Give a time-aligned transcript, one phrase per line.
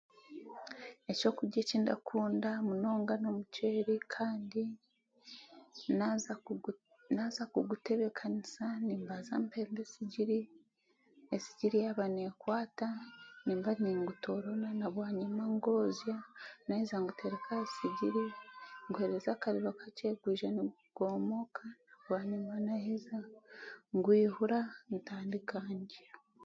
[1.11, 4.63] Ekyokurya eki ndakunda munonga n'omuceeri kandi
[5.97, 6.33] naaza
[7.15, 10.39] naaza kugutebekaniisa nimbaza mpemba esigiri,
[11.35, 12.89] esigiri yaaba n'ekwata
[13.45, 16.15] nimba ningutoorona nabwanyima ngwoza
[16.65, 21.65] naaheza ngutereka ahari sigiri naaheza nguheereza akariro kakye gwiza nigwomooka
[22.05, 23.15] bwanyima naaheza
[24.03, 24.59] kwihura
[24.95, 26.05] ntandika ndya